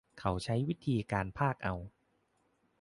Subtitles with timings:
[0.19, 1.75] เขาใช้วิธีการพากย์เอา